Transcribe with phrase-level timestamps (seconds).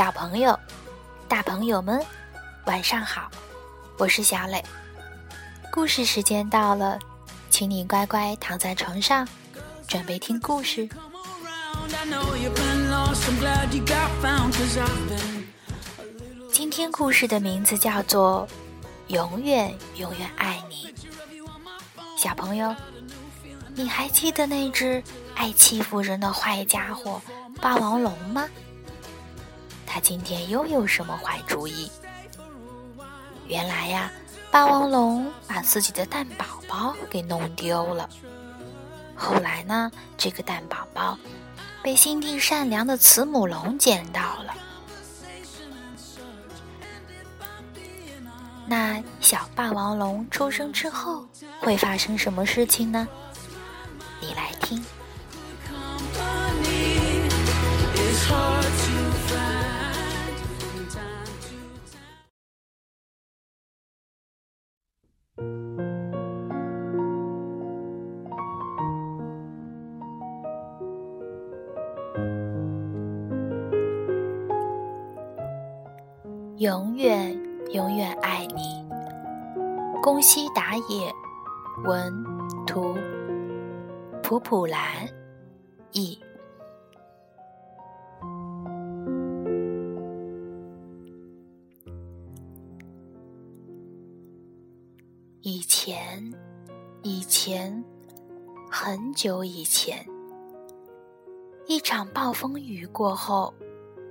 [0.00, 0.58] 小朋友、
[1.28, 2.02] 大朋友们，
[2.64, 3.30] 晚上好！
[3.98, 4.64] 我是小磊。
[5.70, 6.98] 故事时间到了，
[7.50, 9.28] 请你乖乖躺在床上，
[9.86, 10.88] 准备听故事。
[16.50, 18.48] 今天故事的名字叫做
[19.14, 20.94] 《永远永远爱你》。
[22.16, 22.74] 小朋友，
[23.74, 27.20] 你还记得那只爱欺负人的坏家伙
[27.60, 28.48] 霸王龙吗？
[29.92, 31.90] 他今天又有什么坏主意？
[33.48, 34.08] 原来呀，
[34.48, 38.08] 霸王龙把自己的蛋宝宝给弄丢了。
[39.16, 41.18] 后来呢，这个蛋宝宝
[41.82, 44.54] 被心地善良的慈母龙捡到了。
[48.68, 51.26] 那小霸王龙出生之后
[51.58, 53.08] 会发生什么事情呢？
[54.20, 54.80] 你来听。
[76.60, 77.34] 永远
[77.72, 78.86] 永远爱你。
[80.02, 81.10] 宫西达也，
[81.86, 82.12] 文
[82.66, 82.94] 图，
[84.22, 85.08] 普普兰
[85.92, 86.18] 译。
[95.40, 96.30] 以前，
[97.02, 97.82] 以前，
[98.70, 100.04] 很久以前，
[101.66, 103.54] 一场暴风雨过后，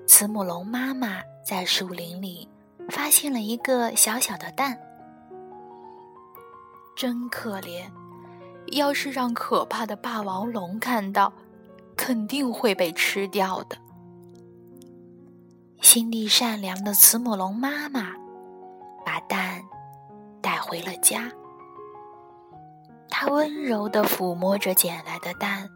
[0.08, 1.22] 慈母龙妈妈。
[1.45, 2.48] 在树林里
[2.90, 4.80] 发现了一个小小的蛋，
[6.96, 7.90] 真可怜！
[8.73, 11.34] 要是让可怕的霸王龙看到，
[11.96, 13.78] 肯定会被吃掉的。
[15.81, 18.13] 心地善良的慈母龙妈妈
[19.06, 19.63] 把蛋
[20.40, 21.31] 带回了家，
[23.09, 25.68] 她温柔地抚摸着捡来的蛋，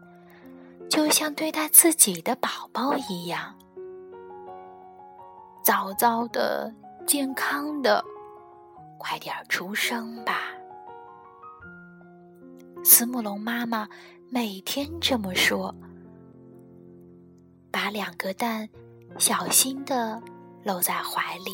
[0.88, 3.56] 就像对待自己的宝宝一样。
[5.64, 6.70] 早早的，
[7.06, 8.04] 健康的，
[8.98, 10.42] 快点出生吧！
[12.84, 13.88] 慈母龙妈妈
[14.28, 15.74] 每天这么说，
[17.72, 18.68] 把两个蛋
[19.16, 20.22] 小心的
[20.62, 21.52] 搂在怀里。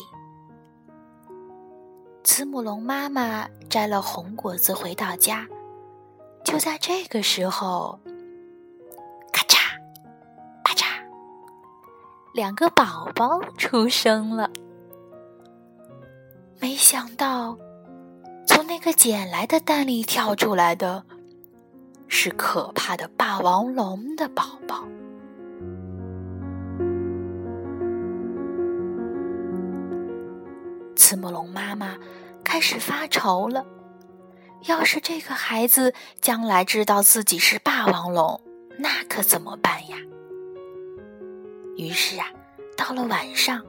[2.21, 5.47] 慈母龙妈妈摘了红果子回到家，
[6.43, 7.97] 就在这个时候。
[12.33, 14.49] 两个宝宝出生了，
[16.61, 17.57] 没想到
[18.47, 21.03] 从那个捡来的蛋里跳出来的
[22.07, 24.85] 是可怕的霸王龙的宝宝。
[30.95, 31.97] 慈母龙妈妈
[32.45, 33.65] 开始发愁了：
[34.67, 38.39] 要是这个孩子将来知道自己是霸王龙，
[38.77, 39.97] 那可怎么办呀？
[41.77, 42.27] 于是啊，
[42.77, 43.61] 到了晚上，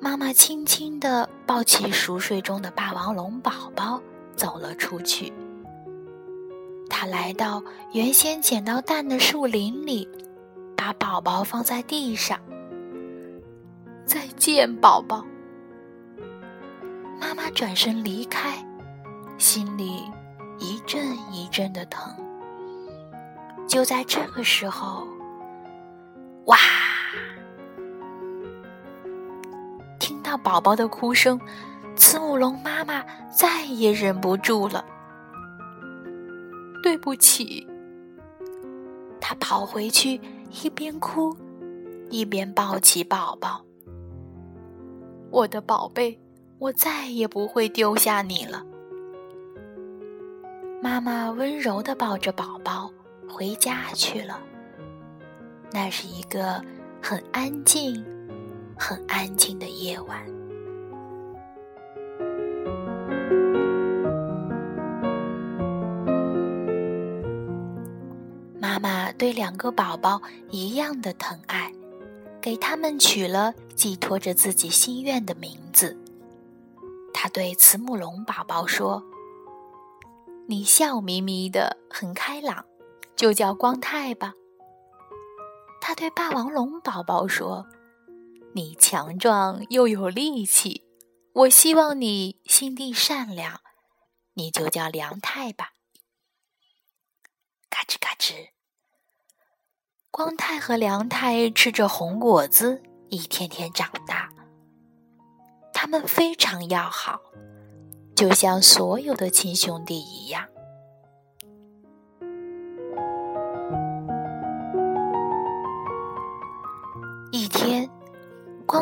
[0.00, 4.00] 妈妈轻轻地抱起熟睡中的霸王龙宝宝，
[4.36, 5.32] 走了出去。
[6.88, 7.62] 她来到
[7.92, 10.08] 原先捡到蛋的树林里，
[10.76, 12.38] 把宝宝放在地上。
[14.04, 15.24] 再见，宝宝。
[17.20, 18.64] 妈妈转身离开，
[19.38, 20.02] 心里
[20.58, 22.14] 一阵一阵的疼。
[23.66, 25.08] 就在这个时候，
[26.44, 26.56] 哇！
[30.36, 31.40] 宝宝的哭声，
[31.94, 34.84] 慈母龙妈妈再也忍不住了。
[36.82, 37.66] 对不起，
[39.20, 40.20] 她跑回去，
[40.62, 41.36] 一边哭，
[42.10, 43.64] 一边抱起宝宝。
[45.30, 46.18] 我的宝贝，
[46.58, 48.64] 我再也不会丢下你了。
[50.80, 52.90] 妈妈温柔的抱着宝宝
[53.28, 54.40] 回家去了。
[55.72, 56.62] 那是一个
[57.02, 58.04] 很安静。
[58.78, 60.22] 很安静的夜晚，
[68.60, 70.20] 妈妈对两个宝宝
[70.50, 71.72] 一样的疼爱，
[72.40, 75.96] 给他们取了寄托着自己心愿的名字。
[77.14, 79.02] 她对慈母龙宝宝说
[80.46, 82.66] ：“你笑眯眯的，很开朗，
[83.16, 84.34] 就叫光太吧。”
[85.80, 87.66] 他对霸王龙宝宝说。
[88.56, 90.82] 你强壮又有力气，
[91.34, 93.60] 我希望你心地善良，
[94.32, 95.72] 你就叫梁太吧。
[97.68, 98.52] 嘎吱嘎吱，
[100.10, 104.32] 光太和梁太吃着红果子，一天天长大。
[105.74, 107.20] 他们非常要好，
[108.16, 110.48] 就像所有的亲兄弟一样。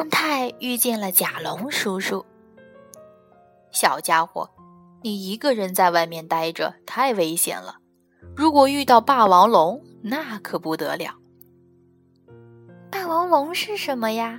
[0.04, 2.26] 光太遇见了甲龙叔叔。
[3.70, 4.50] 小家伙，
[5.00, 7.78] 你一个人在外面待着太危险了。
[8.36, 11.14] 如果遇到霸王龙，那可不得了。
[12.90, 14.38] 霸王龙是什么呀？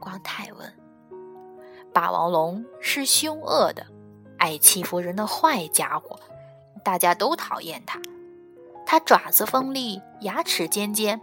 [0.00, 0.72] 光太问。
[1.92, 3.86] 霸王龙是凶恶的、
[4.38, 6.18] 爱欺负人的坏家伙，
[6.82, 8.00] 大家都讨厌它。
[8.86, 11.20] 它爪子锋利，牙齿尖尖，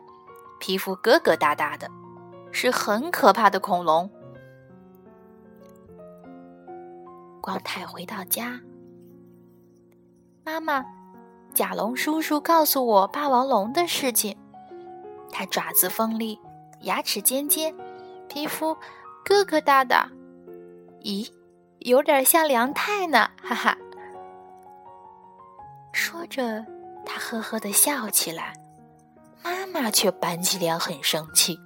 [0.60, 1.90] 皮肤疙疙瘩瘩的，
[2.52, 4.10] 是很可怕的恐龙。
[7.42, 8.60] 光太回到家，
[10.44, 10.86] 妈妈，
[11.54, 14.38] 甲龙叔叔告诉我霸王龙的事情。
[15.32, 16.40] 它爪子锋利，
[16.82, 17.76] 牙齿尖尖，
[18.28, 18.76] 皮肤
[19.26, 20.08] 疙疙瘩瘩。
[21.02, 21.32] 咦，
[21.80, 23.78] 有点像梁太呢，哈哈！
[25.94, 26.66] 说着，
[27.06, 28.54] 他呵呵的笑起来。
[29.44, 31.60] 妈妈却板起脸，很生气。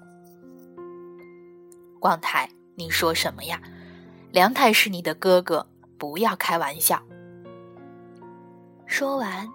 [2.03, 3.61] 光太，你说什么呀？
[4.29, 5.65] 梁太是你的哥哥，
[5.97, 7.01] 不要开玩笑。
[8.85, 9.49] 说完，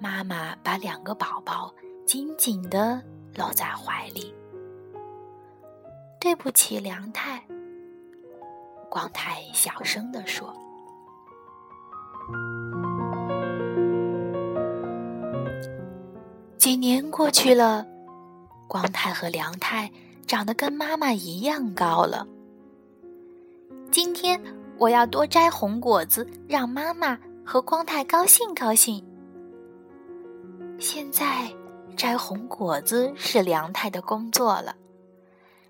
[0.00, 1.72] 妈妈把两个宝宝
[2.04, 3.00] 紧紧的
[3.36, 4.34] 搂在怀里。
[6.20, 7.40] 对不起，梁太。
[8.90, 10.52] 光太小声地说
[16.58, 17.86] ：“几年过去了，
[18.66, 19.88] 光太和梁太
[20.26, 22.26] 长得跟妈妈一样高了。
[23.90, 24.40] 今天
[24.78, 29.04] 我要多摘红果子，让妈妈和光太高兴高兴。
[30.78, 31.48] 现在
[31.96, 34.74] 摘红果子是梁太的工作了。”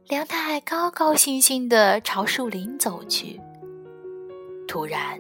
[0.09, 3.41] 梁太高高兴兴地朝树林走去。
[4.69, 5.19] 突然，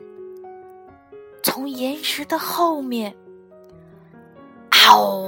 [1.43, 3.15] 从岩石的后面，
[4.71, 5.27] 嗷！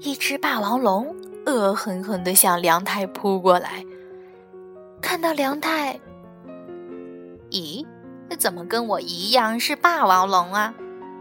[0.00, 1.14] 一只霸王龙
[1.44, 3.84] 恶狠狠地向梁太扑过来。
[5.00, 5.98] 看到梁太，
[7.50, 7.84] 咦，
[8.38, 10.72] 怎么跟我一样是霸王龙啊？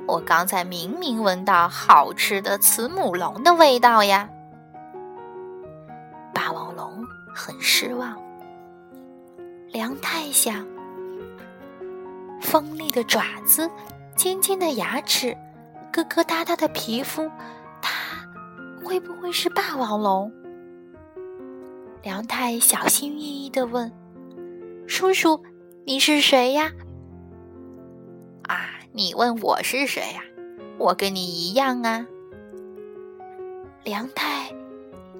[0.07, 4.29] 我刚才明明闻到好吃的慈母龙的味道呀！
[6.33, 7.03] 霸王龙
[7.33, 8.15] 很失望。
[9.71, 10.65] 梁太想，
[12.41, 13.69] 锋利的爪子，
[14.15, 15.35] 尖尖的牙齿，
[15.91, 17.29] 疙疙瘩瘩的皮肤，
[18.87, 20.31] 会不会是霸王龙？
[22.01, 23.91] 梁太小心翼翼的问
[24.87, 25.43] ：“叔叔，
[25.83, 26.71] 你是谁呀？”
[28.47, 30.23] 啊，你问我是谁呀？
[30.77, 32.07] 我跟你一样啊。
[33.83, 34.55] 梁太。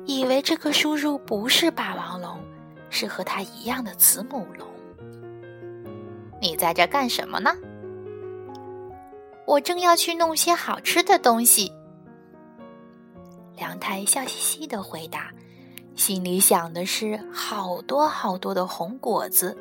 [0.06, 2.40] 以为这个叔叔不是霸王龙，
[2.90, 4.66] 是和他一样的慈母龙。
[6.42, 7.52] 你在这干什么呢？
[9.46, 11.74] 我正要去弄些好吃的东西。
[13.88, 15.32] 梁太笑嘻嘻的回答，
[15.96, 19.58] 心里想的是好多好多的红果子。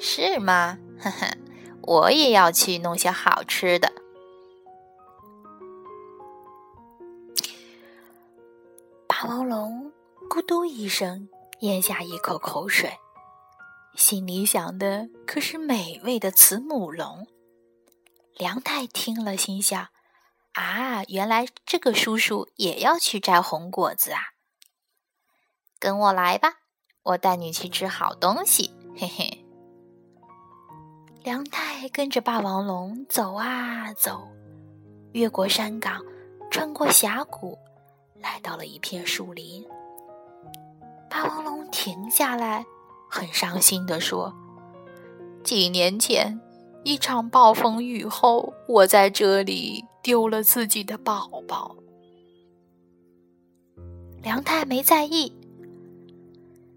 [0.00, 0.78] 是吗？
[0.98, 1.36] 呵呵，
[1.82, 3.92] 我也要去弄些好吃的。
[9.06, 9.92] 霸王龙
[10.30, 11.28] 咕嘟一声
[11.60, 12.92] 咽下一口口水，
[13.94, 17.26] 心里想的可是美味的慈母龙。
[18.38, 19.88] 梁太听了，心想：
[20.54, 24.20] 啊，原来这个叔叔也要去摘红果子啊！
[25.78, 26.58] 跟我来吧，
[27.02, 29.44] 我带你去吃好东西，嘿嘿。
[31.24, 34.28] 梁太跟着霸王龙走啊走，
[35.12, 36.02] 越过山岗，
[36.50, 37.58] 穿过峡谷。
[38.20, 39.66] 来到了一片树林，
[41.10, 42.64] 霸王龙停下来，
[43.10, 44.32] 很伤心地说
[45.42, 46.40] ：“几年前，
[46.84, 51.76] 一场暴风雨后，我在这里丢了自己的宝宝。”
[54.22, 55.32] 梁太没在意。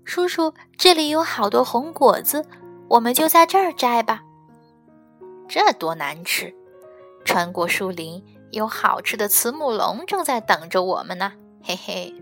[0.04, 2.46] 叔叔，这里有好多红果子，
[2.88, 4.24] 我们就在这儿摘吧。
[5.48, 6.54] 这多难吃！
[7.26, 8.24] 穿过树林。
[8.52, 12.16] 有好吃的慈母龙正在等着我们呢，嘿嘿！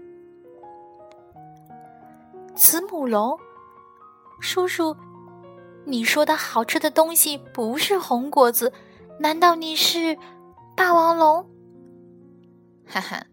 [2.56, 3.38] 慈母龙，
[4.40, 4.96] 叔叔，
[5.86, 8.74] 你说的好吃的东西不是红果子，
[9.20, 10.18] 难道你是
[10.76, 11.46] 霸王龙？
[12.88, 13.26] 哈哈，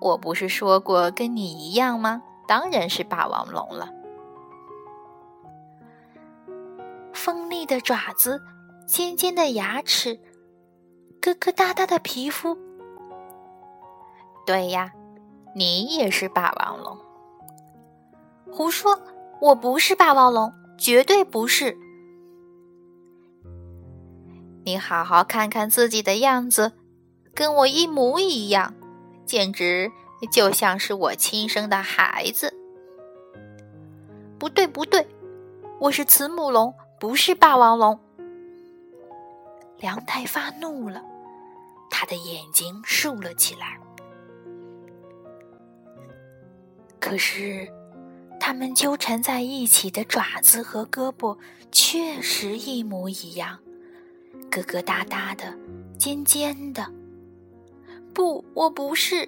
[0.00, 2.22] 我不是说过跟你一样吗？
[2.46, 3.88] 当然是霸王龙了。
[7.12, 8.42] 锋利的爪子，
[8.86, 10.20] 尖尖的牙齿。
[11.20, 12.58] 疙疙瘩瘩的皮肤，
[14.44, 14.92] 对呀，
[15.54, 16.98] 你也是霸王龙。
[18.50, 18.98] 胡说，
[19.40, 21.78] 我不是霸王龙，绝对不是。
[24.64, 26.72] 你好好看看自己的样子，
[27.34, 28.74] 跟我一模一样，
[29.26, 29.90] 简直
[30.30, 32.54] 就像是我亲生的孩子。
[34.38, 35.06] 不对，不对，
[35.80, 37.98] 我是慈母龙，不是霸王龙。
[39.78, 41.02] 梁太发怒了，
[41.90, 43.80] 他的眼睛竖了起来。
[47.00, 47.68] 可是，
[48.38, 51.36] 他们纠缠在一起的爪子和胳膊
[51.72, 53.58] 确实一模一样。
[54.52, 55.56] 疙疙瘩瘩的，
[55.98, 56.84] 尖尖的。
[58.12, 59.26] 不，我不是。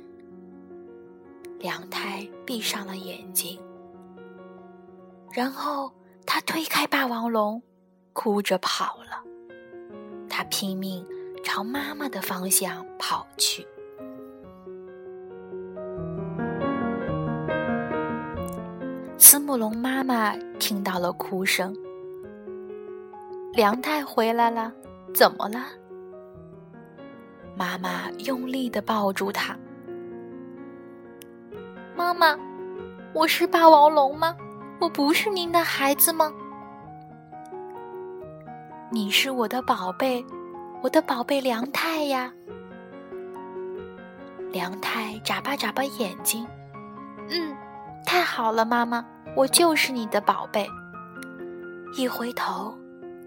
[1.58, 3.58] 梁太闭上了眼睛，
[5.32, 5.90] 然后
[6.26, 7.62] 他推开霸王龙，
[8.12, 9.24] 哭着跑了。
[10.28, 11.02] 他拼命
[11.42, 13.66] 朝妈妈的方向跑去。
[19.16, 21.74] 慈母龙妈妈听到了哭声，
[23.54, 24.70] 梁太回来了。
[25.14, 25.60] 怎么了？
[27.56, 29.56] 妈妈用力的抱住他。
[31.94, 32.36] 妈妈，
[33.12, 34.36] 我是霸王龙吗？
[34.80, 36.32] 我不是您的孩子吗？
[38.90, 40.24] 你是我的宝贝，
[40.82, 42.32] 我的宝贝梁太呀。
[44.50, 46.44] 梁太眨巴眨巴眼睛，
[47.28, 47.56] 嗯，
[48.04, 49.06] 太好了，妈妈，
[49.36, 50.68] 我就是你的宝贝。
[51.96, 52.76] 一回头。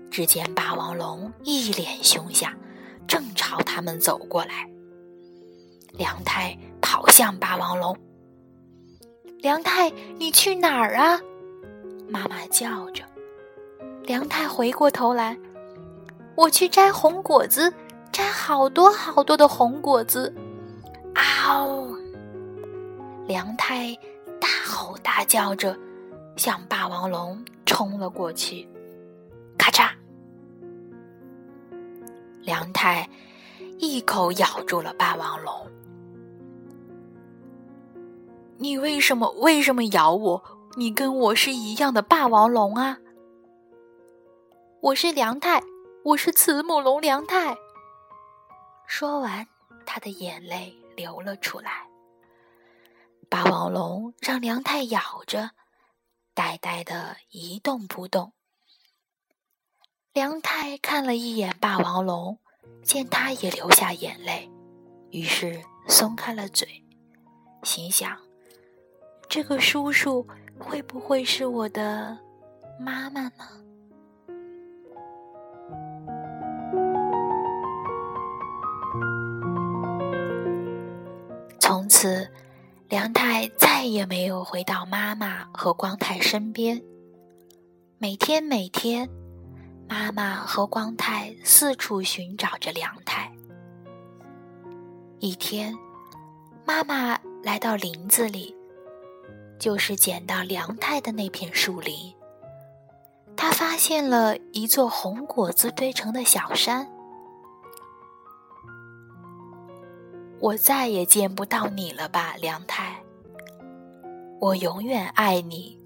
[0.09, 2.51] 只见霸王龙一脸凶相，
[3.07, 4.69] 正朝他们走过来。
[5.93, 7.95] 梁太跑向霸王龙。
[9.39, 11.19] 梁太，你去哪儿啊？
[12.09, 13.03] 妈妈叫着。
[14.03, 15.37] 梁太回过头来，
[16.35, 17.71] 我去摘红果子，
[18.11, 20.33] 摘好多好多的红果子。
[21.13, 21.87] 嗷！
[23.27, 23.93] 梁太
[24.39, 25.77] 大吼大叫着，
[26.35, 28.67] 向霸王龙冲了过去。
[32.47, 33.09] 梁太
[33.77, 35.69] 一口咬住了霸王龙。
[38.57, 40.41] 你为什么为什么咬我？
[40.77, 42.99] 你跟我是一样的霸王龙啊！
[44.79, 45.61] 我是梁太，
[46.05, 47.57] 我是慈母龙梁太。
[48.87, 49.45] 说完，
[49.85, 51.89] 他的眼泪流了出来。
[53.27, 55.51] 霸王龙让梁太咬着，
[56.33, 58.31] 呆呆的一动不动。
[60.13, 62.39] 梁太看了一眼霸王龙，
[62.81, 64.49] 见他也流下眼泪，
[65.11, 66.67] 于是松开了嘴，
[67.61, 68.17] 心想：
[69.29, 70.25] 这个叔叔
[70.57, 72.17] 会不会是我的
[72.79, 73.31] 妈妈呢？
[81.59, 82.27] 从此，
[82.89, 86.81] 梁太再也没有回到妈妈和光太身边，
[87.99, 89.07] 每天每天。
[89.89, 93.31] 妈妈和光太四处寻找着梁太。
[95.19, 95.73] 一天，
[96.65, 98.55] 妈妈来到林子里，
[99.57, 102.13] 就是捡到梁太的那片树林。
[103.35, 106.87] 她发现了一座红果子堆成的小山。
[110.39, 112.97] 我再也见不到你了吧，梁太？
[114.39, 115.79] 我永远爱你，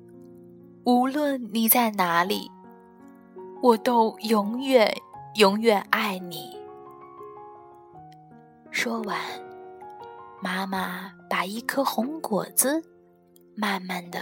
[0.84, 2.52] 无论你在哪里。
[3.62, 4.92] 我都永远
[5.36, 6.60] 永远爱你。
[8.72, 9.20] 说完，
[10.42, 12.82] 妈妈把一颗红果子
[13.56, 14.20] 慢慢的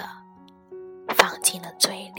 [1.15, 2.18] 放进了嘴里。